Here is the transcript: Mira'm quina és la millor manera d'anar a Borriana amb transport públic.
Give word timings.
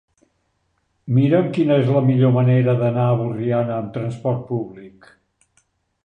Mira'm 1.17 1.49
quina 1.57 1.75
és 1.81 1.91
la 1.97 2.01
millor 2.07 2.33
manera 2.37 2.75
d'anar 2.79 3.03
a 3.09 3.19
Borriana 3.19 3.75
amb 3.81 3.91
transport 3.99 4.41
públic. 4.49 5.11